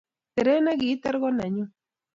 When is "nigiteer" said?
0.63-1.15